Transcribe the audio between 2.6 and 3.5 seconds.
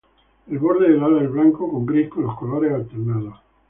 alternados.